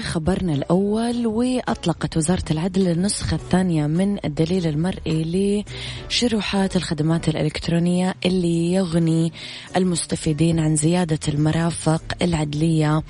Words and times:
خبرنا 0.00 0.54
الأول 0.54 1.26
وأطلقت 1.26 2.16
وزارة 2.16 2.44
العدل 2.50 2.88
النسخة 2.88 3.34
الثانية 3.34 3.86
من 3.86 4.18
الدليل 4.24 4.66
المرئي 4.66 5.64
لشروحات 6.08 6.76
الخدمات 6.76 7.28
الإلكترونية 7.28 8.14
اللي 8.24 8.72
يغني 8.72 9.32
المستفيدين 9.76 10.58
عن 10.60 10.76
زيادة 10.76 11.18
المرافق 11.28 12.02
العدلية 12.22 13.02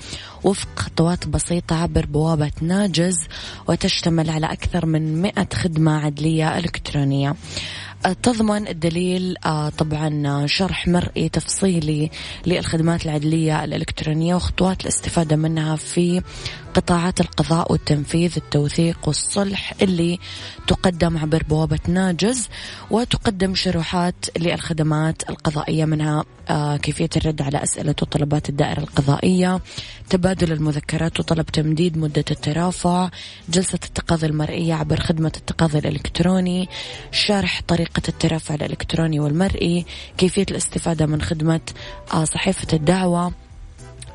وفق 0.43 0.79
خطوات 0.79 1.27
بسيطة 1.27 1.75
عبر 1.75 2.05
بوابة 2.05 2.51
ناجز 2.61 3.17
وتشتمل 3.67 4.29
على 4.29 4.45
أكثر 4.45 4.85
من 4.85 5.21
100 5.21 5.33
خدمة 5.53 6.05
عدلية 6.05 6.57
إلكترونية. 6.57 7.35
تضمن 8.23 8.67
الدليل 8.67 9.35
آه، 9.45 9.69
طبعا 9.69 10.47
شرح 10.47 10.87
مرئي 10.87 11.29
تفصيلي 11.29 12.11
للخدمات 12.45 13.05
العدلية 13.05 13.63
الإلكترونية 13.63 14.35
وخطوات 14.35 14.81
الاستفادة 14.81 15.35
منها 15.35 15.75
في 15.75 16.21
قطاعات 16.75 17.21
القضاء 17.21 17.71
والتنفيذ 17.71 18.33
التوثيق 18.37 18.97
والصلح 19.07 19.73
اللي 19.81 20.19
تقدم 20.67 21.17
عبر 21.17 21.43
بوابة 21.43 21.79
ناجز 21.87 22.49
وتقدم 22.91 23.55
شروحات 23.55 24.25
للخدمات 24.39 25.29
القضائية 25.29 25.85
منها 25.85 26.23
آه، 26.49 26.77
كيفية 26.77 27.09
الرد 27.17 27.41
على 27.41 27.63
أسئلة 27.63 27.95
وطلبات 28.01 28.49
الدائرة 28.49 28.79
القضائية 28.79 29.59
تبادل 30.09 30.51
المذكرات 30.51 31.19
وطلب 31.19 31.45
تمديد 31.45 31.97
مدة 31.97 32.25
الترافع 32.31 33.09
جلسة 33.49 33.79
التقاضي 33.85 34.27
المرئية 34.27 34.73
عبر 34.73 34.99
خدمة 34.99 35.31
التقاضي 35.37 35.79
الإلكتروني 35.79 36.69
شرح 37.11 37.61
طريقة 37.67 38.01
الترافع 38.09 38.55
الإلكتروني 38.55 39.19
والمرئي 39.19 39.85
كيفية 40.17 40.45
الاستفادة 40.51 41.05
من 41.05 41.21
خدمة 41.21 41.61
آه، 42.13 42.23
صحيفة 42.23 42.67
الدعوة. 42.73 43.50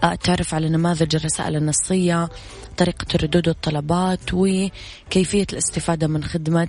تعرف 0.00 0.55
على 0.55 0.69
نماذج 0.69 1.16
الرسائل 1.16 1.56
النصية 1.56 2.28
طريقة 2.77 3.06
الردود 3.14 3.48
والطلبات 3.48 4.20
وكيفية 4.33 5.47
الاستفادة 5.53 6.06
من 6.06 6.25
خدمة 6.25 6.69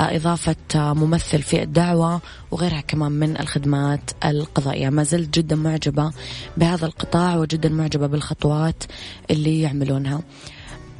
آه، 0.00 0.16
إضافة 0.16 0.56
آه، 0.74 0.92
ممثل 0.94 1.42
في 1.42 1.62
الدعوة 1.62 2.20
وغيرها 2.50 2.80
كمان 2.80 3.12
من 3.12 3.40
الخدمات 3.40 4.10
القضائية. 4.24 4.88
ما 4.90 5.02
زلت 5.02 5.38
جدا 5.38 5.56
معجبة 5.56 6.12
بهذا 6.56 6.86
القطاع 6.86 7.36
وجدا 7.36 7.68
معجبة 7.68 8.06
بالخطوات 8.06 8.84
اللي 9.30 9.60
يعملونها. 9.60 10.20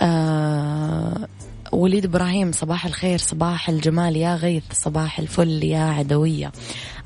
أه 0.01 1.29
وليد 1.73 2.05
إبراهيم 2.05 2.53
صباح 2.53 2.87
الخير 2.87 3.19
صباح 3.19 3.69
الجمال 3.69 4.17
يا 4.17 4.35
غيث 4.37 4.65
صباح 4.73 5.19
الفل 5.19 5.65
يا 5.65 5.83
عدوية. 5.83 6.53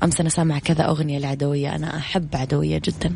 أمس 0.03 0.19
أنا 0.19 0.29
سامع 0.29 0.59
كذا 0.59 0.85
أغنية 0.87 1.17
العدويه 1.17 1.75
أنا 1.75 1.97
أحب 1.97 2.35
عدوية 2.35 2.81
جدا. 2.85 3.15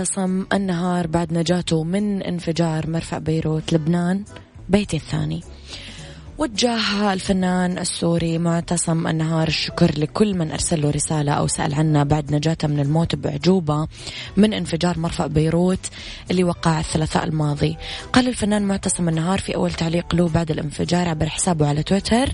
من 0.00 0.06
معتصم 0.06 0.46
النهار 0.52 1.06
بعد 1.06 1.32
نجاته 1.32 1.84
من 1.84 2.22
انفجار 2.22 2.90
مرفأ 2.90 3.18
بيروت 3.18 3.72
لبنان 3.72 4.24
بيتي 4.68 4.96
الثاني. 4.96 5.42
وجه 6.38 7.12
الفنان 7.12 7.78
السوري 7.78 8.38
معتصم 8.38 9.06
النهار 9.06 9.48
الشكر 9.48 9.98
لكل 9.98 10.34
من 10.34 10.50
أرسل 10.50 10.82
له 10.82 10.90
رسالة 10.90 11.32
أو 11.32 11.46
سأل 11.46 11.74
عنه 11.74 12.02
بعد 12.02 12.34
نجاته 12.34 12.68
من 12.68 12.80
الموت 12.80 13.14
بعجوبة 13.14 13.88
من 14.36 14.52
انفجار 14.52 14.98
مرفأ 14.98 15.26
بيروت 15.26 15.86
اللي 16.30 16.44
وقع 16.44 16.80
الثلاثاء 16.80 17.24
الماضي. 17.24 17.76
قال 18.12 18.28
الفنان 18.28 18.62
معتصم 18.62 19.08
النهار 19.08 19.38
في 19.38 19.54
أول 19.54 19.72
تعليق 19.72 20.14
له 20.14 20.28
بعد 20.28 20.50
الانفجار 20.50 21.08
عبر 21.08 21.28
حسابه 21.28 21.68
على 21.68 21.82
تويتر 21.82 22.28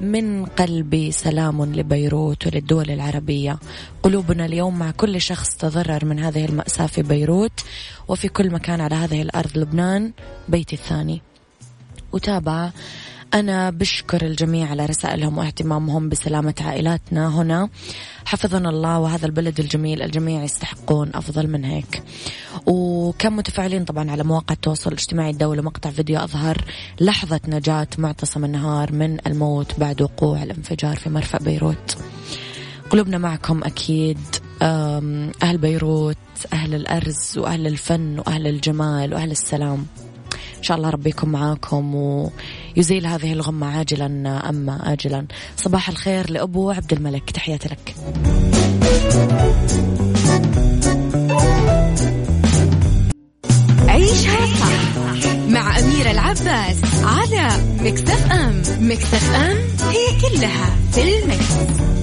من 0.00 0.46
قلبي 0.46 1.12
سلام 1.12 1.64
لبيروت 1.64 2.46
وللدول 2.46 2.90
العربية. 2.90 3.58
قلوبنا 4.02 4.46
اليوم 4.46 4.78
مع 4.78 4.90
كل 4.90 5.20
شخص 5.20 5.56
تضرر 5.56 6.04
من 6.04 6.18
هذه 6.18 6.44
المأساة 6.44 6.86
في 6.86 7.02
بيروت 7.02 7.64
وفي 8.08 8.28
كل 8.28 8.50
مكان 8.50 8.80
على 8.80 8.94
هذه 8.94 9.22
الأرض 9.22 9.58
لبنان 9.58 10.12
بيتي 10.48 10.76
الثاني. 10.76 11.22
وتابع 12.12 12.70
أنا 13.34 13.70
بشكر 13.70 14.26
الجميع 14.26 14.70
على 14.70 14.86
رسائلهم 14.86 15.38
واهتمامهم 15.38 16.08
بسلامة 16.08 16.54
عائلاتنا 16.60 17.28
هنا. 17.28 17.68
حفظنا 18.24 18.70
الله 18.70 18.98
وهذا 18.98 19.26
البلد 19.26 19.60
الجميل 19.60 20.02
الجميع 20.02 20.44
يستحقون 20.44 21.10
أفضل 21.14 21.46
من 21.46 21.64
هيك. 21.64 22.02
وكان 22.66 23.32
متفاعلين 23.32 23.84
طبعا 23.84 24.10
على 24.10 24.24
مواقع 24.24 24.54
التواصل 24.54 24.90
الاجتماعي 24.90 25.30
الدولة 25.30 25.62
مقطع 25.62 25.90
فيديو 25.90 26.18
أظهر 26.18 26.64
لحظة 27.00 27.40
نجاة 27.48 27.88
معتصم 27.98 28.44
النهار 28.44 28.92
من 28.92 29.18
الموت 29.26 29.80
بعد 29.80 30.02
وقوع 30.02 30.42
الانفجار 30.42 30.96
في 30.96 31.10
مرفأ 31.10 31.38
بيروت. 31.38 31.96
قلوبنا 32.90 33.18
معكم 33.18 33.64
أكيد 33.64 34.18
أهل 35.42 35.58
بيروت 35.58 36.16
أهل 36.52 36.74
الأرز 36.74 37.38
وأهل 37.38 37.66
الفن 37.66 38.18
وأهل 38.18 38.46
الجمال 38.46 39.14
وأهل 39.14 39.30
السلام. 39.30 39.86
شاء 40.66 40.76
الله 40.76 40.90
ربي 40.90 41.10
يكون 41.10 41.28
معاكم 41.28 41.94
ويزيل 41.94 43.06
هذه 43.06 43.32
الغمة 43.32 43.66
عاجلا 43.66 44.06
أما 44.48 44.92
آجلا. 44.92 45.26
صباح 45.56 45.88
الخير 45.88 46.30
لأبو 46.30 46.70
عبد 46.70 46.92
الملك. 46.92 47.30
تحياتي 47.30 47.68
لك. 47.68 47.94
عيشها 53.88 54.46
صح 54.46 55.06
مع 55.48 55.78
أميرة 55.78 56.10
العباس 56.10 56.76
على 57.04 57.48
مكتف 57.80 58.32
أم. 58.32 58.62
مكتف 58.80 59.34
أم 59.34 59.56
هي 59.88 60.20
كلها 60.20 60.76
في 60.92 61.02
المكس. 61.02 61.95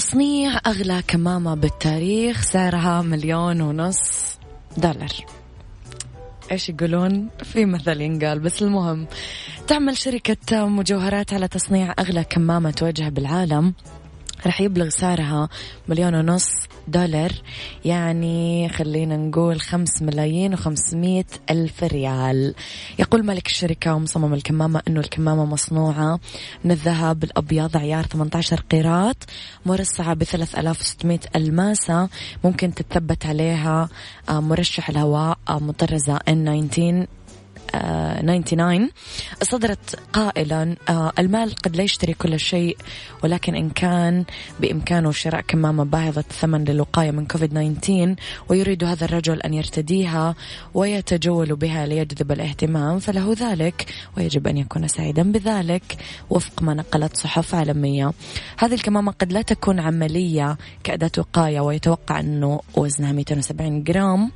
تصنيع 0.00 0.60
أغلى 0.66 1.02
كمامة 1.08 1.54
بالتاريخ 1.54 2.42
سعرها 2.42 3.02
مليون 3.02 3.60
ونص 3.60 4.38
دولار. 4.76 5.12
إيش 6.52 6.68
يقولون؟ 6.68 7.28
في 7.42 7.64
مثل 7.64 8.00
ينقال 8.00 8.38
بس 8.38 8.62
المهم. 8.62 9.06
تعمل 9.66 9.96
شركة 9.96 10.66
مجوهرات 10.66 11.32
على 11.32 11.48
تصنيع 11.48 11.94
أغلى 11.98 12.24
كمامة 12.24 12.74
وجه 12.82 13.08
بالعالم. 13.08 13.74
راح 14.46 14.60
يبلغ 14.60 14.88
سعرها 14.88 15.48
مليون 15.88 16.14
ونص 16.14 16.50
دولار. 16.88 17.32
يعني 17.84 18.68
خلينا 18.68 19.16
نقول 19.16 19.60
خمس 19.60 20.02
ملايين 20.02 20.54
وخمسمية 20.54 21.26
ألف 21.50 21.84
ريال. 21.84 22.54
يقول 22.98 23.24
مالك 23.24 23.46
الشركة 23.46 23.94
ومصمم 23.94 24.34
الكمامة 24.34 24.82
أنه 24.88 25.00
الكمامة 25.00 25.44
مصنوعة 25.44 26.20
من 26.64 26.70
الذهب 26.70 27.24
الأبيض 27.24 27.76
عيار 27.76 28.04
18 28.04 28.60
قيراط 28.60 29.16
مرصعة 29.66 30.14
ب 30.14 30.24
3600 30.24 31.18
ألماسة. 31.36 32.08
ممكن 32.44 32.74
تتثبت 32.74 33.26
عليها 33.26 33.88
آه، 34.28 34.40
مرشح 34.40 34.88
الهواء 34.88 35.38
آه، 35.48 35.58
مطرزة 35.58 36.18
N19 36.18 37.06
99 37.72 38.90
صدرت 39.42 39.98
قائلا 40.12 40.76
آه، 40.88 41.12
المال 41.18 41.54
قد 41.54 41.76
لا 41.76 41.82
يشتري 41.82 42.14
كل 42.14 42.40
شيء 42.40 42.76
ولكن 43.24 43.54
إن 43.54 43.70
كان 43.70 44.24
بإمكانه 44.60 45.10
شراء 45.10 45.40
كمامة 45.40 45.84
باهظة 45.84 46.24
الثمن 46.30 46.64
للوقاية 46.64 47.10
من 47.10 47.26
كوفيد 47.26 47.50
19 47.50 48.14
ويريد 48.48 48.84
هذا 48.84 49.04
الرجل 49.04 49.40
أن 49.40 49.54
يرتديها 49.54 50.34
ويتجول 50.74 51.56
بها 51.56 51.86
ليجذب 51.86 52.32
الاهتمام 52.32 52.98
فله 52.98 53.36
ذلك 53.38 53.86
ويجب 54.16 54.46
أن 54.46 54.56
يكون 54.56 54.88
سعيدا 54.88 55.32
بذلك 55.32 55.96
وفق 56.30 56.62
ما 56.62 56.74
نقلت 56.74 57.16
صحف 57.16 57.54
عالمية. 57.54 58.12
هذه 58.58 58.74
الكمامة 58.74 59.12
قد 59.12 59.32
لا 59.32 59.42
تكون 59.42 59.80
عملية 59.80 60.56
كأداة 60.84 61.10
وقاية 61.18 61.60
ويتوقع 61.60 62.20
أنه 62.20 62.60
وزنها 62.76 63.12
270 63.12 63.82
جرام. 63.82 64.30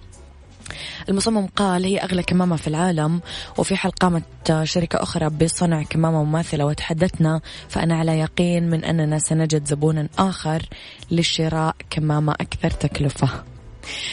المصمم 1.08 1.46
قال 1.46 1.84
هي 1.84 1.99
أغلى 1.99 2.22
كمامة 2.22 2.56
في 2.56 2.66
العالم 2.66 3.20
وفي 3.58 3.76
حال 3.76 3.93
قامت 3.93 4.22
شركة 4.62 5.02
أخرى 5.02 5.28
بصنع 5.31 5.82
كمامة 5.82 6.25
مماثلة 6.25 6.64
وتحدثنا 6.64 7.40
فأنا 7.69 7.94
على 7.99 8.19
يقين 8.19 8.70
من 8.70 8.84
أننا 8.84 9.19
سنجد 9.19 9.66
زبونا 9.66 10.08
آخر 10.19 10.62
لشراء 11.11 11.76
كمامة 11.90 12.32
أكثر 12.32 12.70
تكلفة. 12.70 13.28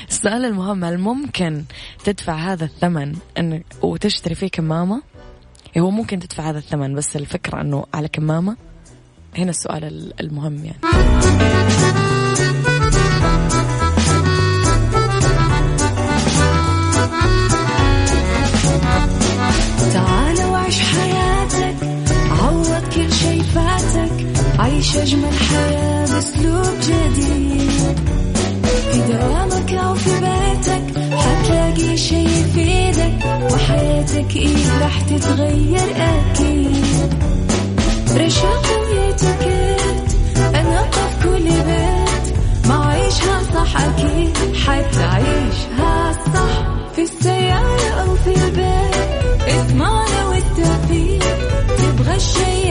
السؤال 0.10 0.46
المهم 0.46 0.84
هل 0.84 0.98
ممكن 0.98 1.64
تدفع 2.04 2.36
هذا 2.36 2.66
الثمن 2.66 3.16
أن 3.38 3.64
وتشتري 3.82 4.36
فيه 4.36 4.48
كمامة؟ 4.48 5.02
هو 5.78 5.92
ممكن 5.92 6.20
تدفع 6.20 6.50
هذا 6.50 6.58
الثمن 6.58 6.96
بس 6.96 7.16
الفكرة 7.16 7.62
أنه 7.62 7.86
على 7.94 8.08
كمامة؟ 8.08 8.58
هنا 9.38 9.50
السؤال 9.50 10.14
المهم 10.20 10.66
يعني. 10.66 12.01
عيش 24.82 24.98
أجمل 24.98 25.34
حياة 25.34 26.06
بأسلوب 26.06 26.80
جديد. 26.82 28.00
في 28.92 29.02
دوامك 29.14 29.74
أو 29.74 29.94
في 29.96 30.10
بيتك 30.10 30.98
حتلاقي 31.18 31.98
شي 31.98 32.24
يفيدك 32.24 33.26
وحياتك 33.52 34.36
إيه 34.36 34.80
راح 34.82 35.02
تتغير 35.02 35.96
أكيد. 35.96 37.14
رشاق 38.18 38.66
ويتوكيت 38.82 40.10
أنا 40.56 40.84
في 40.92 41.24
كل 41.24 41.44
بيت. 41.44 42.36
ما 42.68 42.86
عيشها 42.86 43.42
صح 43.54 43.82
أكيد 43.82 44.38
حتعيشها 44.56 46.12
صح. 46.34 46.66
في 46.96 47.02
السيارة 47.02 47.90
أو 48.02 48.16
في 48.16 48.28
البيت 48.44 49.48
اسمعنا 49.48 50.26
والتوفيق. 50.28 51.24
تبغى 51.78 52.16
الشي 52.16 52.71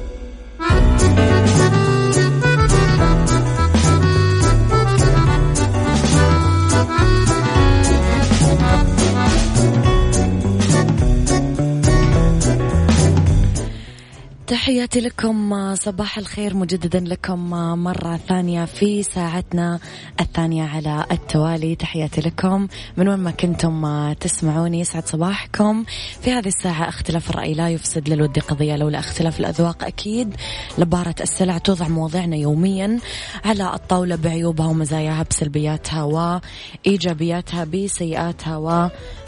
تحياتي 14.61 14.99
لكم 14.99 15.75
صباح 15.75 16.17
الخير 16.17 16.55
مجددا 16.55 16.99
لكم 16.99 17.49
مرة 17.83 18.17
ثانية 18.17 18.65
في 18.65 19.03
ساعتنا 19.03 19.79
الثانية 20.19 20.63
على 20.63 21.05
التوالي. 21.11 21.75
تحياتي 21.75 22.21
لكم. 22.21 22.67
من 22.97 23.07
وين 23.07 23.19
ما 23.19 23.31
كنتم 23.31 24.13
تسمعوني 24.13 24.79
يسعد 24.79 25.07
صباحكم. 25.07 25.83
في 26.21 26.31
هذه 26.31 26.47
الساعة 26.47 26.89
اختلاف 26.89 27.29
الرأي 27.29 27.53
لا 27.53 27.69
يفسد 27.69 28.09
للود 28.09 28.39
قضية 28.39 28.75
لولا 28.75 28.99
اختلاف 28.99 29.39
الأذواق 29.39 29.83
أكيد. 29.83 30.35
لبارة 30.77 31.15
السلع 31.21 31.57
توضع 31.57 31.87
مواضيعنا 31.87 32.35
يوميا 32.35 32.99
على 33.45 33.73
الطاولة 33.73 34.15
بعيوبها 34.15 34.67
ومزاياها 34.67 35.25
بسلبياتها 35.29 36.03
وإيجابياتها 36.03 37.63
بسيئاتها 37.63 38.57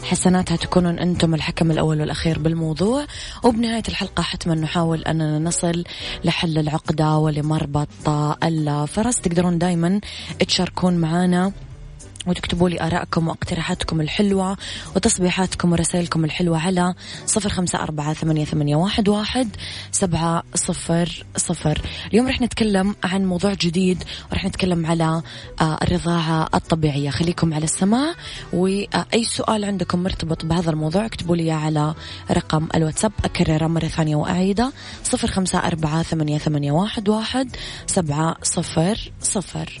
وحسناتها. 0.02 0.56
تكونون 0.56 0.98
أنتم 0.98 1.34
الحكم 1.34 1.70
الأول 1.70 2.00
والأخير 2.00 2.38
بالموضوع. 2.38 3.06
وبنهاية 3.44 3.84
الحلقة 3.88 4.22
حتما 4.22 4.54
نحاول 4.54 5.02
أن 5.02 5.23
أننا 5.24 5.38
نصل 5.38 5.84
لحل 6.24 6.58
العقدة 6.58 7.16
ولمربط 7.16 8.08
الفرس 8.44 9.20
تقدرون 9.20 9.58
دايما 9.58 10.00
تشاركون 10.48 10.94
معنا 10.96 11.52
وتكتبوا 12.26 12.68
لي 12.68 12.80
آراءكم 12.80 13.28
واقتراحاتكم 13.28 14.00
الحلوة 14.00 14.56
وتصبيحاتكم 14.96 15.72
ورسائلكم 15.72 16.24
الحلوة 16.24 16.58
على 16.58 16.94
صفر 17.26 17.48
خمسة 17.48 17.82
أربعة 17.82 18.12
ثمانية, 18.12 18.44
ثمانية 18.44 18.76
واحد, 18.76 19.08
واحد 19.08 19.48
سبعة 19.92 20.42
صفر 20.54 21.24
صفر. 21.36 21.80
اليوم 22.12 22.28
رح 22.28 22.40
نتكلم 22.40 22.96
عن 23.04 23.24
موضوع 23.24 23.54
جديد 23.54 24.04
ورح 24.32 24.44
نتكلم 24.44 24.86
على 24.86 25.22
آه، 25.60 25.78
الرضاعة 25.82 26.48
الطبيعية. 26.54 27.10
خليكم 27.10 27.54
على 27.54 27.64
السماع 27.64 28.14
وأي 28.52 29.24
سؤال 29.24 29.64
عندكم 29.64 30.02
مرتبط 30.02 30.44
بهذا 30.44 30.70
الموضوع 30.70 31.06
اكتبوا 31.06 31.36
لي 31.36 31.50
على 31.50 31.94
رقم 32.30 32.68
الواتساب 32.74 33.12
أكرر 33.24 33.68
مرة 33.68 33.86
ثانية 33.86 34.16
وأعيده. 34.16 34.72
صفر 35.04 35.28
خمسة 35.28 35.58
أربعة 35.58 36.02
ثمانية, 36.02 36.38
ثمانية 36.38 36.72
واحد, 36.72 37.08
واحد 37.08 37.56
سبعة 37.86 38.36
صفر 38.42 39.12
صفر. 39.20 39.80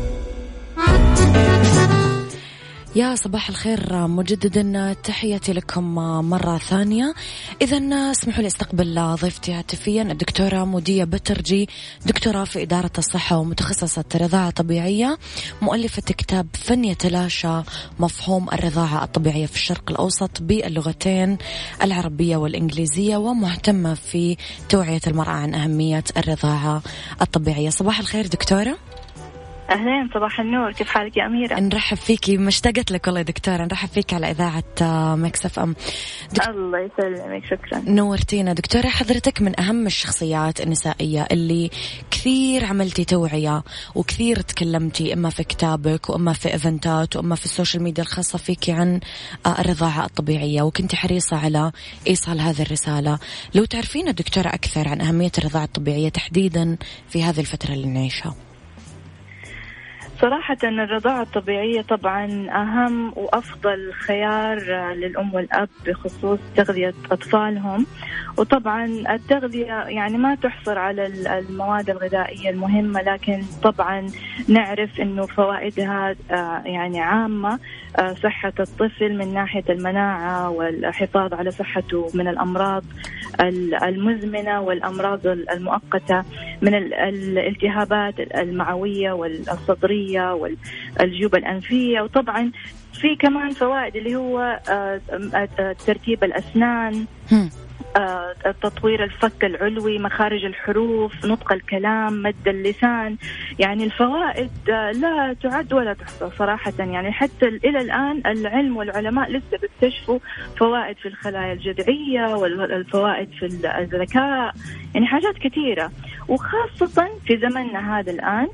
يا 2.95 3.15
صباح 3.15 3.49
الخير 3.49 4.07
مجددا 4.07 4.93
تحياتي 4.93 5.53
لكم 5.53 5.95
مرة 6.29 6.57
ثانية. 6.57 7.13
إذا 7.61 7.77
اسمحوا 8.11 8.41
لي 8.41 8.47
أستقبل 8.47 9.15
ضيفتي 9.15 9.53
هاتفيا 9.53 10.01
الدكتورة 10.01 10.63
مودية 10.63 11.03
بترجي 11.03 11.69
دكتورة 12.05 12.43
في 12.43 12.61
إدارة 12.61 12.91
الصحة 12.97 13.37
ومتخصصة 13.37 14.03
رضاعة 14.15 14.49
طبيعية 14.49 15.17
مؤلفة 15.61 16.01
كتاب 16.01 16.47
فن 16.53 16.85
يتلاشى 16.85 17.61
مفهوم 17.99 18.49
الرضاعة 18.49 19.03
الطبيعية 19.03 19.45
في 19.45 19.55
الشرق 19.55 19.91
الأوسط 19.91 20.41
باللغتين 20.41 21.37
العربية 21.83 22.37
والإنجليزية 22.37 23.17
ومهتمة 23.17 23.93
في 23.93 24.37
توعية 24.69 25.01
المرأة 25.07 25.31
عن 25.31 25.53
أهمية 25.55 26.03
الرضاعة 26.17 26.81
الطبيعية. 27.21 27.69
صباح 27.69 27.99
الخير 27.99 28.27
دكتورة. 28.27 28.77
أهلين 29.71 30.09
صباح 30.13 30.39
النور. 30.39 30.71
كيف 30.71 30.89
حالك 30.89 31.17
يا 31.17 31.25
أميرة؟ 31.25 31.59
نرحب 31.59 31.97
فيكي 31.97 32.37
مشتاقت 32.37 32.91
لك 32.91 33.07
والله 33.07 33.21
دكتورة 33.21 33.63
نرحب 33.63 33.89
فيك 33.89 34.13
على 34.13 34.31
إذاعة 34.31 34.63
آه، 34.81 35.15
Mix 35.15 35.59
FM. 35.59 35.75
دك... 36.33 36.49
الله 36.49 36.79
يسلمك 36.79 37.45
شكرا. 37.45 37.81
نورتينا. 37.87 38.53
دكتورة 38.53 38.87
حضرتك 38.87 39.41
من 39.41 39.59
أهم 39.59 39.85
الشخصيات 39.85 40.61
النسائية 40.61 41.27
اللي 41.31 41.69
كثير 42.11 42.65
عملتي 42.65 43.05
توعية 43.05 43.63
وكثير 43.95 44.41
تكلمتي 44.41 45.13
إما 45.13 45.29
في 45.29 45.43
كتابك 45.43 46.09
وإما 46.09 46.33
في 46.33 46.53
event 46.53 47.05
ات 47.05 47.15
وإما 47.15 47.35
في 47.35 47.45
ال 47.45 47.50
social 47.50 47.83
media 47.83 48.03
الخاصة 48.03 48.37
فيكي 48.37 48.71
عن 48.71 48.99
آه، 49.45 49.61
الرضاعة 49.61 50.05
الطبيعية. 50.05 50.61
وكنتي 50.61 50.97
حريصة 50.97 51.37
على 51.37 51.71
إيصال 52.07 52.39
هذه 52.41 52.61
الرسالة. 52.61 53.19
لو 53.55 53.65
تعرفين 53.65 54.05
دكتوره 54.05 54.47
أكثر 54.47 54.87
عن 54.87 55.01
أهمية 55.01 55.31
الرضاعة 55.37 55.63
الطبيعية 55.63 56.09
تحديدا 56.09 56.77
في 57.09 57.23
هذه 57.23 57.39
الفترة 57.39 57.73
اللي 57.73 57.87
نعيشها. 57.87 58.35
صراحة 60.21 60.57
الرضاعة 60.63 61.21
الطبيعية 61.21 61.81
طبعا 61.81 62.25
أهم 62.49 63.13
وأفضل 63.15 63.93
خيار 63.93 64.59
للأم 64.93 65.33
والأب 65.33 65.69
بخصوص 65.85 66.39
تغذية 66.55 66.93
أطفالهم. 67.11 67.85
وطبعا 68.37 68.85
التغذية 68.85 69.83
يعني 69.83 70.17
ما 70.17 70.35
تحصر 70.35 70.79
على 70.79 71.05
المواد 71.39 71.89
الغذائية 71.89 72.49
المهمة 72.49 73.01
لكن 73.01 73.41
طبعا 73.63 74.07
نعرف 74.47 75.01
أنه 75.01 75.25
فوائدها 75.25 76.15
آه، 76.31 76.61
يعني 76.65 77.01
عامة 77.01 77.59
آه، 77.99 78.13
صحة 78.13 78.53
الطفل 78.59 79.17
من 79.17 79.33
ناحية 79.33 79.63
المناعة 79.69 80.49
والحفاظ 80.49 81.33
على 81.33 81.51
صحته 81.51 82.09
من 82.13 82.27
الأمراض 82.27 82.83
المزمنة 83.83 84.61
والأمراض 84.61 85.27
المؤقتة 85.27 86.23
من 86.61 86.73
الالتهابات 86.75 88.19
المعوية 88.19 89.11
والصدرية. 89.11 90.10
والجيوب 90.19 91.35
الأنفية. 91.35 92.01
وطبعا 92.01 92.51
في 92.93 93.15
كمان 93.15 93.51
فوائد 93.51 93.95
اللي 93.95 94.15
هو 94.15 94.59
آه، 94.69 95.73
ترتيب 95.85 96.23
الأسنان 96.23 97.05
آه، 97.97 98.35
تطوير 98.61 99.03
الفك 99.03 99.45
العلوي 99.45 99.99
مخارج 99.99 100.45
الحروف 100.45 101.25
نطق 101.25 101.51
الكلام 101.53 102.21
مد 102.21 102.47
اللسان. 102.47 103.17
يعني 103.59 103.83
الفوائد 103.83 104.51
آه، 104.69 104.91
لا 104.91 105.35
تعد 105.43 105.73
ولا 105.73 105.93
تحصى 105.93 106.29
صراحة. 106.37 106.73
يعني 106.79 107.11
حتى 107.11 107.47
إلى 107.47 107.81
الآن 107.81 108.21
العلم 108.25 108.77
والعلماء 108.77 109.31
لسه 109.31 109.57
بيكتشفوا 109.61 110.19
فوائد 110.57 110.97
في 110.97 111.07
الخلايا 111.07 111.53
الجذعية 111.53 112.35
والفوائد 112.35 113.29
في 113.31 113.45
الذكاء. 113.45 114.53
يعني 114.93 115.07
حاجات 115.07 115.37
كثيرة. 115.37 115.91
وخاصة 116.27 117.09
في 117.25 117.37
زمننا 117.37 117.99
هذا 117.99 118.11
الآن 118.11 118.47
آه، 118.47 118.49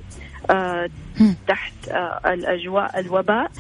تحت 1.47 1.73
الأجواء 2.25 2.99
الوباء. 2.99 3.51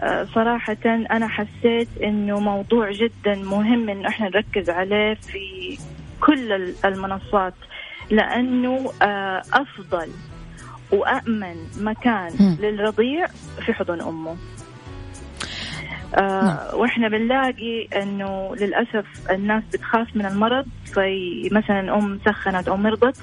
آه، 0.00 0.26
صراحة 0.34 0.76
أنا 0.86 1.28
حسيت 1.28 1.88
إنه 2.02 2.40
موضوع 2.40 2.92
جدا 2.92 3.34
مهم 3.34 3.88
إنه 3.88 4.08
إحنا 4.08 4.28
نركز 4.28 4.70
عليه 4.70 5.14
في 5.14 5.78
كل 6.20 6.74
المنصات 6.84 7.54
لأنه 8.10 8.92
آه، 9.02 9.42
أفضل 9.52 10.08
وأأمن 10.92 11.56
مكان 11.80 12.56
للرضيع 12.60 13.26
في 13.66 13.72
حضن 13.72 14.00
أمه. 14.00 14.36
آه 16.14 16.42
نعم. 16.44 16.80
وإحنا 16.80 17.08
بنلاقي 17.08 17.88
إنه 18.02 18.56
للأسف 18.56 19.06
الناس 19.30 19.62
بتخاف 19.72 20.16
من 20.16 20.26
المرض 20.26 20.66
في 20.84 21.48
مثلا 21.52 21.94
أم 21.98 22.20
سخنت 22.26 22.68
أو 22.68 22.76
مرضت. 22.76 23.16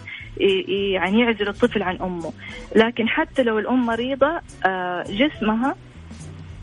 يعني 0.94 1.20
يعزل 1.20 1.48
الطفل 1.48 1.84
عن 1.84 1.96
أمه. 1.96 2.34
لكن 2.76 3.08
حتى 3.08 3.44
لو 3.44 3.60
الأم 3.60 3.86
مريضة 3.86 4.42
آه 4.66 5.04
جسمها 5.04 5.76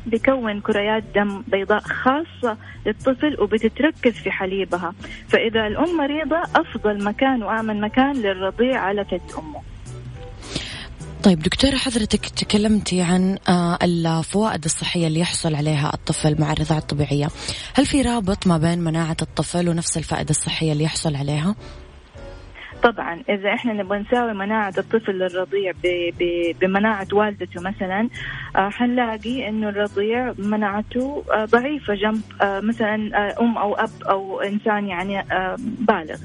بكون 0.07 0.61
كريات 0.61 1.05
دم 1.15 1.43
بيضاء 1.49 1.81
خاصة 1.81 2.57
للطفل 2.87 3.37
وبتتركز 3.41 4.13
في 4.13 4.31
حليبها. 4.31 4.95
فإذا 5.29 5.67
الأم 5.67 5.97
مريضة 5.97 6.43
أفضل 6.57 7.05
مكان 7.05 7.43
وآمن 7.43 7.81
مكان 7.81 8.13
للرضيع 8.13 8.81
على 8.81 9.05
ثدي 9.05 9.39
أمه. 9.39 9.61
طيب 11.23 11.39
دكتورة 11.39 11.77
حضرتك 11.77 12.27
تكلمتي 12.27 13.03
عن 13.03 13.39
آه، 13.49 13.79
الفوائد 13.83 14.65
الصحية 14.65 15.07
اللي 15.07 15.21
يحصل 15.21 15.55
عليها 15.55 15.95
الطفل 15.95 16.41
مع 16.41 16.53
الرضاعة 16.53 16.79
الطبيعية. 16.79 17.29
هل 17.75 17.87
في 17.87 18.03
رابط 18.03 18.47
ما 18.47 18.59
بين 18.59 18.79
مناعة 18.79 19.17
الطفل 19.23 19.69
ونفس 19.69 19.97
الفائدة 19.97 20.31
الصحية 20.31 20.73
اللي 20.73 20.85
يحصل 20.85 21.17
عليها؟ 21.17 21.55
طبعا 22.83 23.23
إذا 23.29 23.55
إحنا 23.55 23.73
نبغى 23.73 23.99
نساوي 23.99 24.33
مناعة 24.33 24.75
الطفل 24.79 25.13
للرضيع 25.13 25.73
بمناعة 26.61 27.07
والدته 27.13 27.61
مثلا 27.61 28.09
آه، 28.57 28.69
حنلاقي 28.69 29.49
إنه 29.49 29.69
الرضيع 29.69 30.35
مناعته 30.39 31.25
آه، 31.33 31.45
ضعيفة 31.45 31.95
جنب 31.95 32.23
آه، 32.43 32.61
مثلا 32.61 32.95
أم 33.41 33.59
أو 33.59 33.75
أب 33.75 33.91
أو 34.09 34.41
إنسان 34.41 34.87
يعني 34.89 35.25
بالغ. 35.59 36.17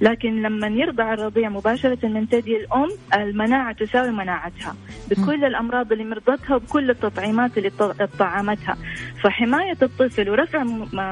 لكن 0.00 0.42
لما 0.42 0.66
يرضع 0.66 1.12
الرضيع 1.12 1.48
مباشرة 1.48 2.06
من 2.06 2.26
ثدي 2.26 2.56
الأم 2.56 2.88
المناعة 3.14 3.72
تساوي 3.72 4.10
مناعتها 4.10 4.76
بكل 5.10 5.44
الأمراض 5.44 5.92
اللي 5.92 6.04
مرضتها 6.04 6.56
وبكل 6.56 6.90
التطعيمات 6.90 7.58
اللي 7.58 7.70
طعمتها. 8.18 8.76
فحماية 9.22 9.76
الطفل 9.82 10.30
ورفع 10.30 10.64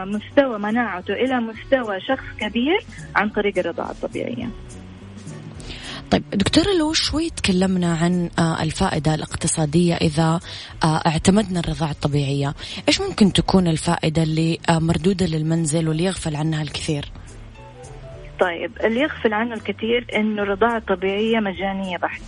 مستوى 0.05 0.59
مناعته 0.59 1.15
إلى 1.15 1.41
مستوى 1.41 2.01
شخص 2.01 2.25
كبير 2.41 2.79
عن 3.17 3.29
طريق 3.29 3.59
الرضاعة 3.59 3.91
الطبيعية. 3.91 4.49
طيب 6.11 6.23
دكتورة 6.31 6.73
لو 6.79 6.93
شوي 6.93 7.31
تكلمنا 7.31 7.95
عن 7.97 8.31
آه، 8.39 8.63
الفائدة 8.63 9.15
الاقتصادية 9.15 9.95
إذا 9.95 10.41
آه، 10.85 11.03
اعتمدنا 11.07 11.61
الرضاعة 11.61 11.91
الطبيعية. 11.91 12.55
إيش 12.89 13.01
ممكن 13.01 13.33
تكون 13.33 13.69
الفائدة 13.69 14.23
اللي 14.23 14.59
آه، 14.69 14.79
مردودة 14.79 15.27
للمنزل 15.27 15.89
واللي 15.89 16.05
يغفل 16.05 16.37
عنها 16.37 16.63
الكثير؟ 16.63 17.13
طيب 18.41 18.73
اللي 18.85 19.01
يغفل 19.01 19.33
عنه 19.33 19.55
الكثير 19.55 20.07
إنه 20.15 20.43
الرضاعة 20.43 20.77
الطبيعية 20.77 21.41
مجانية 21.41 21.97
بحت. 21.97 22.23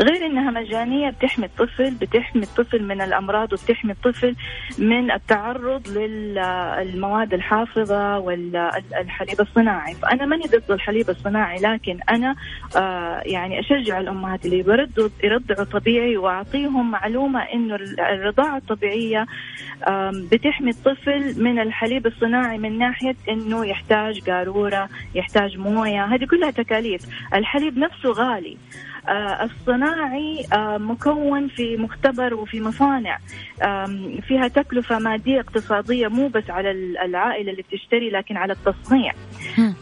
غير 0.00 0.26
إنها 0.26 0.50
مجانية 0.50 1.10
بتحمي 1.10 1.46
الطفل 1.46 1.90
بتحمي 1.94 2.42
الطفل 2.42 2.82
من 2.82 3.00
الأمراض 3.00 3.52
وبتحمي 3.52 3.92
الطفل 3.92 4.34
من 4.78 5.10
التعرض 5.10 5.88
للمواد 5.88 7.34
الحافظة 7.34 8.18
والحليب 8.18 9.40
الصناعي. 9.40 9.94
فأنا 9.94 10.26
ماني 10.26 10.44
ضد 10.44 10.70
الحليب 10.70 11.10
الصناعي 11.10 11.58
لكن 11.60 11.98
أنا 12.10 12.34
آه 12.76 13.22
يعني 13.26 13.60
أشجع 13.60 14.00
الأمهات 14.00 14.44
اللي 14.44 14.58
يردوا 14.58 15.08
يرضعوا 15.24 15.64
طبيعي 15.64 16.16
وأعطيهم 16.16 16.90
معلومة 16.90 17.40
إنه 17.42 17.74
الرضاعة 17.98 18.56
الطبيعية 18.56 19.26
بتحمي 20.32 20.70
الطفل 20.70 21.42
من 21.42 21.58
الحليب 21.58 22.06
الصناعي 22.06 22.58
من 22.58 22.78
ناحية 22.78 23.16
إنه 23.28 23.66
يحتاج 23.66 24.30
قارورة 24.30 24.88
يحتاج 25.14 25.58
موية 25.58 26.04
هذه 26.04 26.24
كلها 26.24 26.50
تكاليف. 26.50 27.02
الحليب 27.34 27.78
نفسه 27.78 28.10
غالي. 28.10 28.56
الصناعي 29.12 30.46
آه، 30.52 30.78
مكون 30.78 31.48
في 31.48 31.76
مختبر 31.76 32.34
وفي 32.34 32.60
مصانع. 32.60 33.18
فيها 34.28 34.48
تكلفة 34.48 34.98
مادية 34.98 35.40
اقتصادية 35.40 36.08
مو 36.08 36.28
بس 36.28 36.50
على 36.50 36.70
العائلة 37.04 37.50
اللي 37.50 37.62
بتشتري 37.62 38.10
لكن 38.10 38.36
على 38.36 38.52
التصنيع. 38.52 39.12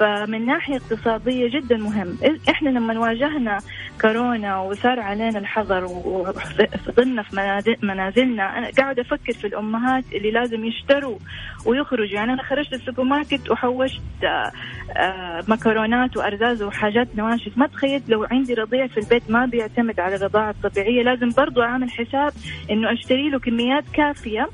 فمن 0.02 0.46
ناحية 0.46 0.76
اقتصادية 0.76 1.48
جدا 1.48 1.76
مهم. 1.76 2.18
إحنا 2.48 2.68
لما 2.70 2.98
واجهنا 2.98 3.58
كورونا 4.00 4.60
وصار 4.60 5.00
علينا 5.00 5.38
الحظر 5.38 5.84
وفضلنا 5.84 7.22
في 7.22 7.76
منازلنا 7.82 8.58
أنا 8.58 8.70
قاعد 8.78 8.98
أفكر 8.98 9.32
في 9.32 9.46
الأمهات 9.46 10.04
اللي 10.12 10.30
لازم 10.30 10.64
يشتروا 10.64 11.18
ويخرجوا. 11.66 12.14
يعني 12.14 12.32
أنا 12.32 12.42
خرجت 12.42 12.72
السوبر 12.72 13.02
ماركت 13.02 13.50
وحوشت 13.50 14.00
آه، 14.24 15.44
مكرونات 15.48 16.16
وأرزاز 16.16 16.62
وحاجات 16.62 17.08
نواشف. 17.16 17.58
ما 17.58 17.66
تخيلت 17.66 18.08
لو 18.08 18.24
عندي 18.24 18.54
رضيع 18.54 18.86
في 18.86 19.00
البيت 19.00 19.30
ما 19.30 19.46
بيعتمد 19.46 20.00
على 20.00 20.14
الرضاعة 20.14 20.50
الطبيعية. 20.50 21.02
لازم 21.02 21.30
برضو 21.36 21.62
أعمل 21.62 21.90
حساب 21.90 22.32
إنه 22.70 22.92
أشتري 22.92 23.30
له 23.30 23.38
كميات 23.38 23.84
كافية 23.94 24.48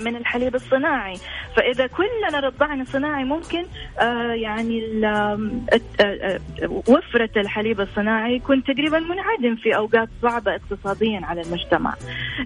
من 0.00 0.16
الحليب 0.16 0.54
الصناعي. 0.54 1.16
فإذا 1.56 1.86
كلنا 1.86 2.40
رضعنا 2.40 2.84
صناعي 2.84 3.24
ممكن 3.24 3.64
آه 4.00 4.32
يعني 4.32 5.06
آه، 5.06 5.50
آه، 6.00 6.40
وفرة 6.88 7.30
الحليب 7.36 7.80
الصناعي 7.80 8.36
يكون 8.36 8.64
تقريبا 8.64 8.98
منعدم 8.98 9.56
في 9.56 9.76
أوقات 9.76 10.08
صعبة 10.22 10.54
اقتصاديا 10.54 11.20
على 11.24 11.40
المجتمع. 11.40 11.94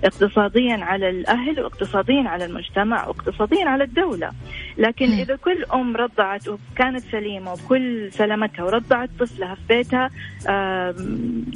اقتصاديا 0.04 0.76
على 0.84 1.10
الأهل 1.10 1.60
واقتصاديا 1.60 2.28
على 2.28 2.44
المجتمع 2.44 3.06
واقتصاديا 3.06 3.68
على 3.68 3.84
الدولة. 3.84 4.30
لكن 4.78 5.10
إذا 5.10 5.36
كل 5.36 5.64
أم 5.74 5.96
رضعت 5.96 6.48
وكانت 6.48 7.04
سليمة 7.12 7.52
وبكل 7.52 8.12
سلامتها 8.12 8.64
ورضعت 8.64 9.10
طفلها 9.18 9.54
في 9.54 9.60
بيتها 9.68 10.10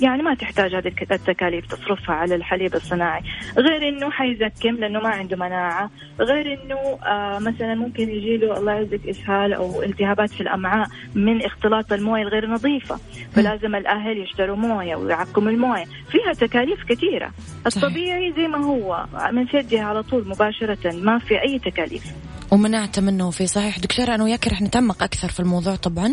يعني 0.02 0.22
ما 0.22 0.34
تحتاج 0.34 0.74
هذه 0.74 0.92
التكاليف 1.10 1.66
تصرفها 1.66 2.14
على 2.14 2.34
الحليب 2.34 2.74
الصناعي. 2.74 3.22
غير 3.58 3.88
إنه 3.88 4.10
حيزكم 4.10 4.74
لأنه 4.74 5.00
ما 5.00 5.08
عنده 5.08 5.36
مناعة. 5.36 5.90
غير 6.20 6.62
إنه 6.62 6.98
آه 7.06 7.38
مثلا 7.38 7.74
ممكن 7.74 8.10
يجي 8.10 8.36
له 8.36 8.58
الله 8.58 8.72
يعزك 8.72 9.06
إسهال 9.08 9.52
أو 9.52 9.82
التهابات 9.82 10.30
في 10.30 10.40
الأمعاء 10.40 10.88
من 11.14 11.44
اختلاط 11.44 11.92
الموية 11.92 12.22
الغير 12.22 12.46
نظيفة. 12.50 12.98
فلازم 13.32 13.74
الأهل 13.74 14.18
يشتروا 14.18 14.56
موية 14.56 14.96
ويعقموا 14.96 15.50
الموية. 15.50 15.84
فيها 15.84 16.32
تكاليف 16.32 16.84
كثيرة. 16.84 17.30
الطبيعي 17.66 18.32
زي 18.36 18.48
ما 18.48 18.64
هو 18.64 19.06
من 19.32 19.46
ثديها 19.46 19.84
على 19.84 20.02
طول 20.02 20.28
مباشرة 20.28 20.92
ما 20.92 21.18
في 21.18 21.42
أي 21.42 21.58
تكاليف. 21.58 22.04
ومنعت 22.50 22.98
منه 22.98 23.30
في 23.30 23.46
صحيح. 23.46 23.78
دكتورة 23.78 24.14
أنا 24.14 24.24
وياك 24.24 24.48
رح 24.48 24.62
نتعمق 24.62 25.02
أكثر 25.02 25.28
في 25.28 25.40
الموضوع 25.40 25.76
طبعا. 25.76 26.06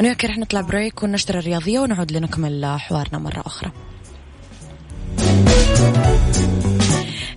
أنا 0.00 0.08
وياك 0.08 0.24
رح 0.24 0.38
نطلع 0.38 0.60
بريك 0.60 1.02
ونشتري 1.02 1.38
الرياضية 1.38 1.80
ونعود 1.80 2.12
لنكمل 2.12 2.76
حوارنا 2.78 3.18
مرة 3.18 3.40
أخرى. 3.46 3.70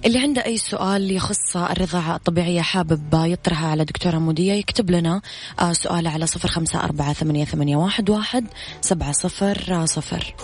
اللي 0.05 0.19
عنده 0.19 0.45
أي 0.45 0.57
سؤال 0.57 1.11
يخص 1.11 1.57
الرضاعة 1.57 2.15
الطبيعية 2.15 2.61
حابب 2.61 3.09
يطرحها 3.13 3.69
على 3.69 3.85
دكتورة 3.85 4.17
مودية 4.17 4.53
يكتب 4.53 4.91
لنا 4.91 5.21
آه، 5.59 5.73
سؤاله 5.73 6.09
على 6.09 6.27
صفر 6.27 6.47
خمسة 6.47 6.79
أربعة 6.83 7.13
ثمانية, 7.13 7.45
واحد 8.09 8.45
سبعة 8.81 9.11
صفر 9.11 9.85
صفر. 9.85 10.35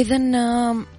إذا 0.00 0.16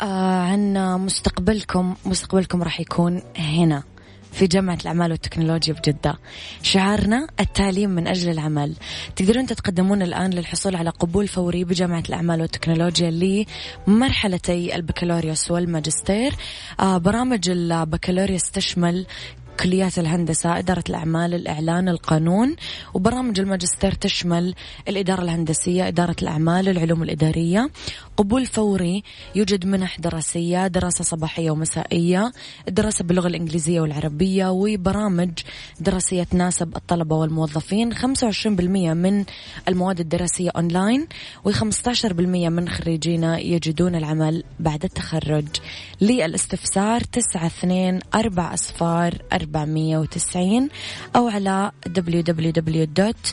آه 0.01 0.41
عن 0.41 0.73
مستقبلكم 1.05 1.95
مستقبلكم 2.05 2.63
راح 2.63 2.79
يكون 2.79 3.21
هنا 3.37 3.83
في 4.31 4.47
جامعة 4.47 4.77
الأعمال 4.81 5.11
والتكنولوجيا 5.11 5.73
بجدة 5.73 6.19
شعارنا 6.63 7.27
التعليم 7.39 7.89
من 7.89 8.07
أجل 8.07 8.29
العمل. 8.31 8.75
تقدرون 9.15 9.45
تتقدمون 9.45 10.01
الآن 10.01 10.31
للحصول 10.31 10.75
على 10.75 10.89
قبول 10.89 11.27
فوري 11.27 11.63
بجامعة 11.63 12.03
الأعمال 12.09 12.41
والتكنولوجيا 12.41 13.45
لمرحلتي 13.87 14.75
البكالوريوس 14.75 15.51
والماجستير. 15.51 16.33
آه 16.79 16.97
برامج 16.97 17.49
البكالوريوس 17.49 18.51
تشمل 18.51 19.05
كليات 19.61 19.99
الهندسة 19.99 20.57
إدارة 20.57 20.83
الأعمال 20.89 21.33
الإعلان 21.33 21.89
القانون 21.89 22.55
وبرامج 22.93 23.39
الماجستير 23.39 23.91
تشمل 23.91 24.55
الإدارة 24.87 25.21
الهندسية 25.21 25.87
إدارة 25.87 26.15
الأعمال 26.21 26.69
العلوم 26.69 27.03
الإدارية. 27.03 27.69
قبول 28.17 28.45
فوري 28.45 29.03
يوجد 29.35 29.65
منح 29.65 29.99
دراسية 29.99 30.67
دراسة 30.67 31.03
صباحية 31.03 31.51
ومسائية 31.51 32.31
الدراسة 32.67 33.05
باللغة 33.05 33.27
الإنجليزية 33.27 33.81
والعربية 33.81 34.51
وبرامج 34.51 35.31
دراسية 35.79 36.23
تناسب 36.23 36.75
الطلبة 36.75 37.15
والموظفين. 37.15 37.93
25% 37.93 38.93
من 38.93 39.25
المواد 39.67 39.99
الدراسية 39.99 40.49
أونلاين 40.55 41.07
و15% 41.47 42.21
من 42.21 42.69
خريجينا 42.69 43.39
يجدون 43.39 43.95
العمل 43.95 44.43
بعد 44.59 44.83
التخرج. 44.83 45.47
للإستفسار 46.01 47.01
92 47.01 47.99
4 48.15 48.53
أصفار 48.53 49.21
490 49.51 50.69
أو 51.15 51.27
على 51.27 51.71
www.ubt.edu.sa 51.87 53.31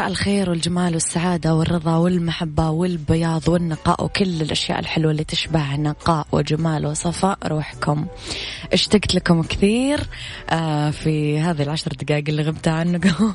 مساء 0.00 0.10
الخير 0.10 0.50
والجمال 0.50 0.94
والسعادة 0.94 1.54
والرضا 1.54 1.96
والمحبة 1.96 2.70
والبياض 2.70 3.48
والنقاء 3.48 4.04
وكل 4.04 4.42
الأشياء 4.42 4.78
الحلوة 4.78 5.10
اللي 5.10 5.24
تشبه 5.24 5.76
نقاء 5.76 6.26
وجمال 6.32 6.86
وصفاء 6.86 7.38
روحكم. 7.46 8.06
اشتقت 8.72 9.14
لكم 9.14 9.42
كثير 9.42 10.00
آه 10.50 10.90
في 10.90 11.40
هذه 11.40 11.62
العشر 11.62 11.92
دقائق 11.92 12.24
اللي 12.28 12.42
غبت 12.42 12.68
عنكم. 12.68 13.32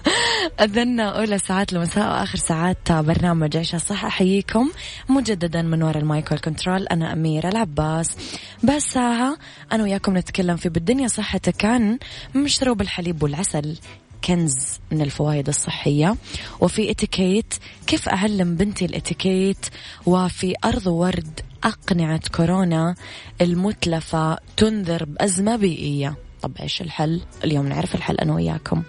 أذن 0.64 1.00
أولى 1.00 1.38
ساعات 1.38 1.72
المساء 1.72 2.08
وآخر 2.08 2.38
ساعات 2.38 2.92
برنامج 2.92 3.56
عيشها 3.56 3.78
صح 3.78 4.04
أحييكم 4.04 4.70
مجددا 5.08 5.62
من 5.62 5.82
وراء 5.82 5.98
المايك 5.98 6.32
والكنترول. 6.32 6.86
أنا 6.86 7.12
أميرة 7.12 7.48
العباس. 7.48 8.16
بس 8.62 8.82
ساعة 8.82 9.36
أنا 9.72 9.82
وياكم 9.82 10.16
نتكلم 10.18 10.56
في 10.56 10.68
بالدنيا 10.68 11.08
صحتك 11.08 11.64
عن 11.64 11.98
مشروب 12.34 12.80
الحليب 12.80 13.22
والعسل. 13.22 13.76
كنز 14.24 14.78
من 14.90 15.02
الفوائد 15.02 15.48
الصحية. 15.48 16.16
وفي 16.60 16.90
اتيكيت 16.90 17.54
كيف 17.86 18.08
أعلم 18.08 18.54
بنتي 18.56 18.84
الاتيكيت؟ 18.84 19.66
وفي 20.06 20.54
أرض 20.64 20.86
ورد 20.86 21.40
أقنعة 21.64 22.20
كورونا 22.34 22.94
المتلفة 23.40 24.38
تنذر 24.56 25.04
بأزمة 25.04 25.56
بيئية. 25.56 26.16
طب 26.42 26.52
إيش 26.60 26.80
الحل؟ 26.80 27.20
اليوم 27.44 27.66
نعرف 27.66 27.94
الحل 27.94 28.16
أنا 28.16 28.34
وياكم. 28.34 28.82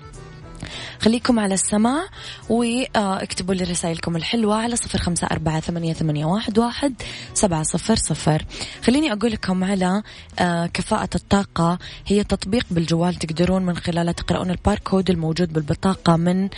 خليكم 1.00 1.40
على 1.40 1.54
السماع 1.54 2.04
واكتبوا 2.50 3.54
لي 3.54 3.64
رسائلكم 3.64 4.16
الحلوة 4.16 4.56
على 4.56 4.76
صفر 4.76 5.00
خمسة 5.00 5.28
أربعة 5.32 5.60
ثمانية, 5.60 5.94
ثمانية 5.94 6.26
واحد, 6.26 6.60
واحد 6.60 6.94
سبعة 7.34 7.64
صفر 7.64 7.96
صفر. 7.96 8.46
خليني 8.84 9.14
أقول 9.14 9.32
لكم 9.32 9.64
على 9.64 10.04
آه، 10.40 10.66
كفاءة 10.66 11.10
الطاقة. 11.16 11.80
هي 12.08 12.24
تطبيق 12.24 12.66
بالجوال 12.72 13.16
تقدرون 13.16 13.66
من 13.66 13.78
خلاله 13.78 14.12
تقرؤون 14.12 14.52
الباركود 14.52 15.10
الموجود 15.10 15.54
بالبطاقة 15.54 16.16
من 16.16 16.50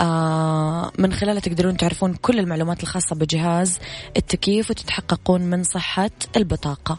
آه، 0.00 0.92
من 0.98 1.12
خلاله 1.12 1.40
تقدرون 1.40 1.76
تعرفون 1.76 2.14
كل 2.14 2.38
المعلومات 2.38 2.82
الخاصة 2.82 3.16
بجهاز 3.16 3.78
التكييف 4.16 4.70
وتتحققون 4.70 5.40
من 5.40 5.64
صحة 5.64 6.10
البطاقة. 6.36 6.98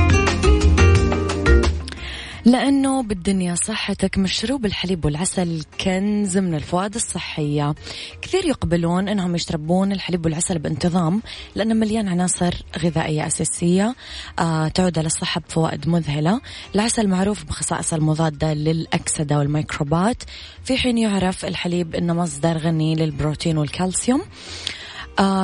لأنه 2.45 3.03
بالدنيا 3.03 3.55
صحتك 3.55 4.17
مشروب 4.17 4.65
الحليب 4.65 5.05
والعسل 5.05 5.63
كنز 5.83 6.37
من 6.37 6.55
الفوائد 6.55 6.95
الصحية. 6.95 7.75
كثير 8.21 8.45
يقبلون 8.45 9.07
أنهم 9.07 9.35
يشربون 9.35 9.91
الحليب 9.91 10.25
والعسل 10.25 10.59
بانتظام 10.59 11.21
لأنه 11.55 11.73
مليان 11.73 12.07
عناصر 12.07 12.53
غذائية 12.77 13.27
أساسية 13.27 13.95
آه 14.39 14.67
تعود 14.67 14.97
على 14.97 15.07
الصحة 15.07 15.41
بفوائد 15.41 15.87
مذهلة. 15.87 16.41
العسل 16.75 17.07
معروف 17.07 17.43
بخصائصه 17.43 17.97
المضادة 17.97 18.53
للأكسدة 18.53 19.37
والميكروبات. 19.37 20.23
في 20.63 20.77
حين 20.77 20.97
يعرف 20.97 21.45
الحليب 21.45 21.95
أنه 21.95 22.13
مصدر 22.13 22.57
غني 22.57 22.95
للبروتين 22.95 23.57
والكالسيوم. 23.57 24.21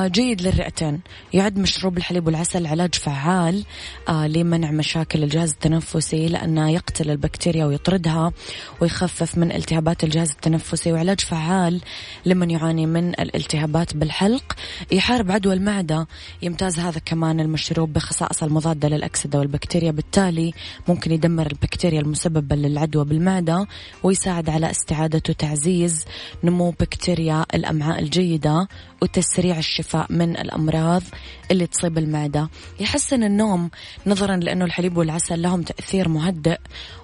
جيد 0.06 0.42
للرئتين. 0.42 1.00
يعد 1.32 1.58
مشروب 1.58 1.98
الحليب 1.98 2.26
والعسل 2.26 2.66
علاج 2.66 2.94
فعال 2.94 3.64
آه 4.08 4.26
لمنع 4.26 4.70
مشاكل 4.70 5.22
الجهاز 5.22 5.50
التنفسي 5.50 6.28
لأنه 6.28 6.70
يقتل 6.70 7.10
البكتيريا 7.10 7.64
ويطردها 7.64 8.32
ويخفف 8.80 9.38
من 9.38 9.52
التهابات 9.52 10.04
الجهاز 10.04 10.30
التنفسي 10.30 10.92
وعلاج 10.92 11.20
فعال 11.20 11.80
لمن 12.26 12.50
يعاني 12.50 12.86
من 12.86 13.08
الالتهابات 13.08 13.96
بالحلق. 13.96 14.56
يحارب 14.92 15.30
عدوى 15.30 15.54
المعدة 15.54 16.06
يمتاز 16.42 16.78
هذا 16.78 17.00
كمان 17.04 17.40
المشروب 17.40 17.92
بخصائص 17.92 18.42
المضادة 18.42 18.88
للأكسدة 18.88 19.38
والبكتيريا 19.38 19.90
بالتالي 19.90 20.52
ممكن 20.88 21.12
يدمر 21.12 21.46
البكتيريا 21.46 22.00
المسببة 22.00 22.56
للعدوى 22.56 23.04
بالمعدة 23.04 23.66
ويساعد 24.02 24.50
على 24.50 24.70
استعادة 24.70 25.22
وتعزيز 25.28 26.04
نمو 26.44 26.70
بكتيريا 26.70 27.46
الأمعاء 27.54 27.98
الجيدة 28.00 28.68
وتسريع 29.02 29.58
الشفاء 29.68 30.06
من 30.10 30.36
الأمراض 30.36 31.02
اللي 31.50 31.66
تصيب 31.66 31.98
المعدة. 31.98 32.48
يحسن 32.80 33.22
النوم 33.22 33.70
نظرا 34.06 34.36
لأنه 34.36 34.64
الحليب 34.64 34.96
والعسل 34.96 35.42
لهم 35.42 35.62
تأثير 35.62 36.08
مهدئ 36.08 36.58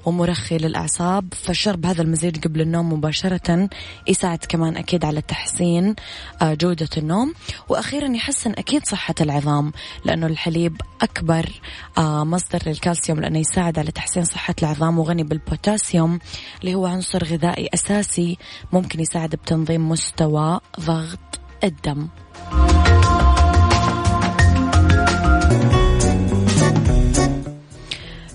ومرخي 0.05 0.59
للأعصاب 0.59 1.35
فشرب 1.35 1.87
هذا 1.87 2.03
المزيج 2.03 2.45
قبل 2.45 2.61
النوم 2.61 2.93
مباشرة 2.93 3.69
يساعد 4.09 4.39
كمان 4.49 4.77
أكيد 4.77 5.05
على 5.05 5.21
تحسين 5.21 5.95
آه، 6.43 6.55
جودة 6.55 6.89
النوم. 6.97 7.35
وأخيرا 7.69 8.09
يحسن 8.09 8.51
أكيد 8.51 8.87
صحة 8.87 9.15
العظام 9.21 9.73
لأنه 10.05 10.27
الحليب 10.27 10.81
أكبر 11.03 11.47
آه، 11.99 12.25
مصدر 12.25 12.59
للكالسيوم 12.67 13.21
لأنه 13.21 13.39
يساعد 13.39 13.79
على 13.79 13.91
تحسين 13.91 14.25
صحة 14.25 14.55
العظام 14.63 14.99
وغني 14.99 15.23
بالبوتاسيوم 15.23 16.19
اللي 16.61 16.75
هو 16.75 16.87
عنصر 16.87 17.25
غذائي 17.25 17.69
أساسي 17.75 18.39
ممكن 18.73 19.01
يساعد 19.01 19.31
بتنظيم 19.31 19.89
مستوى 19.89 20.61
ضغط 20.81 21.41
الدم. 21.65 22.09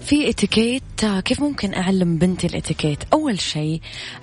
في 0.09 0.29
اتيكيت 0.29 1.05
كيف 1.25 1.41
ممكن 1.41 1.73
أعلم 1.73 2.17
بنتي 2.17 2.47
الاتيكيت 2.47 2.99
أول 3.13 3.39
شيء 3.39 3.81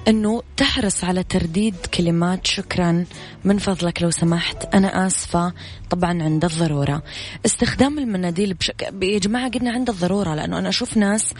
إنه 0.08 0.42
تحرص 0.56 1.04
على 1.04 1.22
ترديد 1.22 1.74
كلمات 1.94 2.46
شكرا 2.46 3.04
من 3.44 3.58
فضلك 3.58 4.02
لو 4.02 4.10
سمحت. 4.10 4.74
أنا 4.74 5.06
آسفة 5.06 5.52
طبعا 5.90 6.22
عند 6.22 6.44
الضرورة. 6.44 7.02
استخدام 7.46 7.98
المناديل 7.98 8.54
بشكل 8.54 9.02
يا 9.02 9.18
جماعة 9.18 9.50
قلنا 9.50 9.70
عند 9.70 9.90
الضرورة 9.90 10.34
لأنه 10.34 10.58
أنا 10.58 10.68
أشوف 10.68 10.96
ناس 10.96 11.34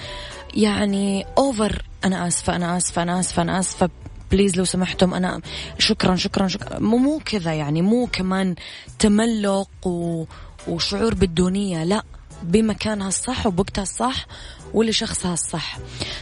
يعني 0.55 1.27
over 1.38 1.83
أنا 2.05 2.27
آسفة 2.29 2.57
أنا 2.57 2.77
آسفة 2.77 3.03
أنا 3.03 3.21
آسفة 3.21 3.43
أنا 3.43 3.59
آسفة. 3.59 3.91
please 4.31 4.57
لو 4.57 4.65
سمحتم 4.65 5.15
أنا 5.15 5.41
شكرا 5.79 6.17
شكرا 6.17 6.49
شكرا. 6.49 6.79
مو 6.79 6.97
مو 6.97 7.21
كذا 7.25 7.53
يعني 7.55 7.83
مو 7.83 8.09
كمان 8.13 8.55
تملق 8.99 9.87
و... 9.87 10.25
وشعور 10.69 11.15
بالدونية 11.15 11.85
لا. 11.85 12.03
بمكانها 12.47 13.09
الصح 13.09 13.47
وبوقتها 13.47 13.83
الصح 13.83 14.27
ولشخصها 14.75 15.33
الصح. 15.33 15.79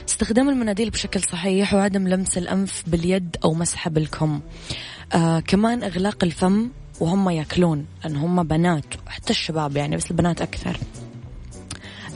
استخدام 0.09 0.49
المناديل 0.49 0.91
بشكل 0.91 1.21
صحيح 1.21 1.75
وعدم 1.75 2.09
لمس 2.09 2.39
الأنف 2.39 2.83
باليد 2.87 3.37
أو 3.45 3.55
مسحه 3.55 3.91
بالكم. 3.91 4.41
آه 5.13 5.41
كمان 5.41 5.83
إغلاق 5.83 6.25
الفم 6.25 6.69
وهم 7.01 7.31
يأكلون 7.31 7.87
لأن 8.05 8.17
هم 8.17 8.43
بنات 8.43 8.85
حتى 9.07 9.31
الشباب 9.31 9.77
يعني 9.77 9.97
بس 9.97 10.11
البنات 10.11 10.43
أكثر. 10.43 10.77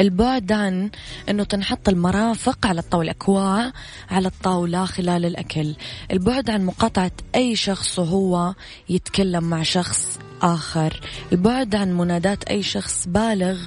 البعد 0.01 0.53
عن 0.53 0.90
أنه 1.29 1.44
تنحط 1.44 1.88
المرافق 1.88 2.66
على 2.66 2.81
الطاولة 2.81 3.11
أكواع 3.11 3.73
على 4.11 4.29
الطاولة 4.29 4.85
خلال 4.85 5.25
الأكل. 5.25 5.77
البعد 6.12 6.51
عن 6.51 6.66
مقاطعة 6.66 7.11
أي 7.35 7.57
شخص 7.57 7.99
وهو 7.99 8.55
يتكلم 8.88 9.44
مع 9.44 9.62
شخص 9.62 10.18
آخر. 10.42 11.01
البعد 11.33 11.74
عن 11.74 11.92
منادات 11.92 12.44
أي 12.44 12.62
شخص 12.62 13.09
بالغ 13.09 13.59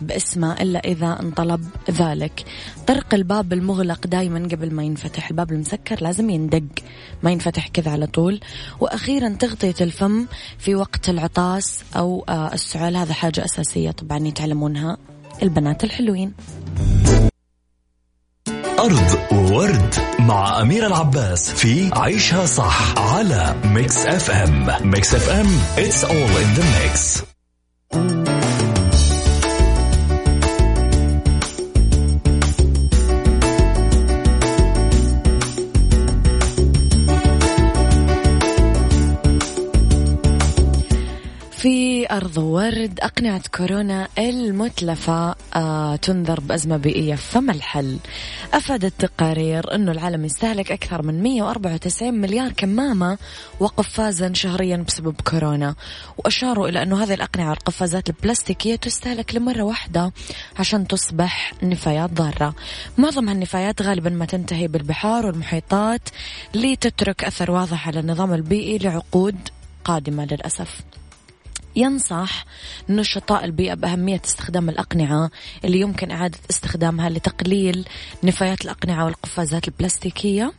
باسمه 0.00 0.52
إلا 0.52 0.78
إذا 0.78 1.18
انطلب 1.22 1.64
ذلك. 1.90 2.44
طرق 2.86 3.14
الباب 3.14 3.52
المغلق 3.52 4.06
دايما 4.06 4.48
قبل 4.52 4.74
ما 4.74 4.82
ينفتح. 4.84 5.30
الباب 5.30 5.52
المسكر 5.52 6.02
لازم 6.02 6.30
يندق. 6.30 6.62
ما 7.22 7.30
ينفتح 7.30 7.68
كذا 7.68 7.90
على 7.90 8.06
طول. 8.06 8.40
وأخيرا 8.80 9.28
تغطية 9.28 9.74
الفم 9.80 10.26
في 10.58 10.74
وقت 10.74 11.08
العطاس 11.08 11.84
أو 11.96 12.24
آه، 12.28 12.54
السعال. 12.54 12.96
هذا 12.96 13.12
حاجة 13.12 13.44
أساسية 13.44 13.90
طبعا 13.90 14.18
يتعلمونها 14.18 14.96
البنات 15.42 15.84
الحلوين. 15.84 16.32
أرض 18.80 19.18
وورد 19.32 19.94
مع 20.18 20.60
أمير 20.62 20.86
العباس 20.86 21.50
في 21.50 21.90
عيشها 21.92 22.46
صح 22.46 22.98
على 22.98 23.54
ميكس 23.64 24.06
اف 24.06 24.30
ام 24.30 24.66
ميكس 24.90 25.14
اف 25.14 25.28
ام 25.28 25.46
it's 25.76 26.04
all 26.04 26.36
in 26.42 26.60
the 26.60 26.64
mix. 26.64 27.22
ورد 42.40 43.00
أقنعة 43.00 43.42
كورونا 43.54 44.08
المتلفة 44.18 45.34
آه 45.54 45.96
تنذر 45.96 46.40
بأزمة 46.40 46.76
بيئية 46.76 47.14
فما 47.14 47.52
الحل؟ 47.52 47.98
أفادت 48.54 48.92
تقارير 48.98 49.74
أنه 49.74 49.92
العالم 49.92 50.24
يستهلك 50.24 50.72
أكثر 50.72 51.02
من 51.02 51.22
194 51.22 52.14
مليار 52.14 52.52
كمامة 52.52 53.18
وقفازا 53.60 54.32
شهريا 54.32 54.76
بسبب 54.76 55.14
كورونا. 55.20 55.74
وأشاروا 56.18 56.68
إلى 56.68 56.82
أنه 56.82 57.02
هذه 57.02 57.14
الأقنعة 57.14 57.50
والقفازات 57.50 58.08
البلاستيكية 58.08 58.76
تستهلك 58.76 59.34
لمرة 59.34 59.62
واحدة 59.62 60.12
عشان 60.58 60.86
تصبح 60.86 61.52
نفايات 61.62 62.10
ضارة. 62.10 62.54
معظم 62.98 63.28
هالنفايات 63.28 63.82
غالبا 63.82 64.10
ما 64.10 64.24
تنتهي 64.24 64.68
بالبحار 64.68 65.26
والمحيطات 65.26 66.08
لتترك 66.54 67.24
أثر 67.24 67.50
واضح 67.50 67.88
على 67.88 68.00
النظام 68.00 68.34
البيئي 68.34 68.78
لعقود 68.78 69.36
قادمة 69.84 70.24
للأسف. 70.24 70.80
ينصح 71.76 72.44
نشطاء 72.88 73.44
البيئة 73.44 73.74
بأهمية 73.74 74.20
استخدام 74.24 74.68
الأقنعة 74.68 75.30
اللي 75.64 75.80
يمكن 75.80 76.10
إعادة 76.10 76.38
استخدامها 76.50 77.10
لتقليل 77.10 77.88
نفايات 78.22 78.64
الأقنعة 78.64 79.04
والقفازات 79.04 79.68
البلاستيكية. 79.68 80.52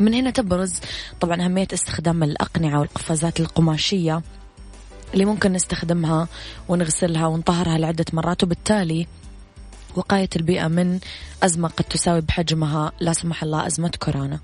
من 0.00 0.14
هنا 0.14 0.30
تبرز 0.30 0.80
طبعا 1.20 1.44
أهمية 1.44 1.68
استخدام 1.74 2.22
الأقنعة 2.22 2.80
والقفازات 2.80 3.40
القماشية 3.40 4.22
اللي 5.14 5.24
ممكن 5.24 5.52
نستخدمها 5.52 6.28
ونغسلها 6.68 7.26
ونطهرها 7.26 7.78
لعدة 7.78 8.04
مرات 8.12 8.42
وبالتالي 8.42 9.06
وقاية 9.96 10.28
البيئة 10.36 10.68
من 10.68 11.00
أزمة 11.42 11.68
قد 11.68 11.84
تساوي 11.84 12.20
بحجمها 12.20 12.92
لا 13.00 13.12
سمح 13.12 13.42
الله 13.42 13.66
أزمة 13.66 13.92
كورونا. 14.02 14.40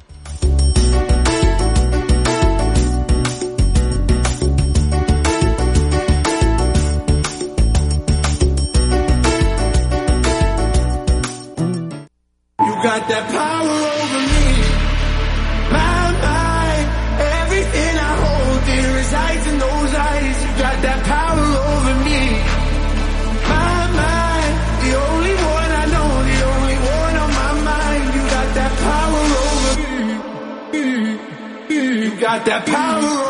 Got 12.83 13.07
that 13.09 13.27
power 13.29 13.79
over 13.93 14.23
me. 14.33 14.49
My 15.69 16.01
mind, 16.25 16.87
everything 17.45 17.93
I 18.09 18.13
hold 18.25 18.61
dear 18.65 18.89
resides 18.97 19.45
in 19.53 19.57
those 19.59 19.93
eyes. 19.95 20.37
You 20.41 20.51
got 20.65 20.77
that 20.81 21.01
power 21.05 21.49
over 21.73 21.95
me. 22.09 22.23
My 23.53 23.81
mind, 24.01 24.53
the 24.81 24.93
only 24.97 25.37
one 25.57 25.71
I 25.77 25.85
know, 25.93 26.11
the 26.31 26.39
only 26.55 26.79
one 26.97 27.15
on 27.21 27.31
my 27.43 27.53
mind. 27.69 28.05
You 28.17 28.23
got 28.37 28.49
that 28.59 28.73
power 28.89 29.25
over 29.45 29.75
me. 30.73 30.85
You 31.69 32.17
got 32.17 32.45
that 32.47 32.65
power 32.67 33.30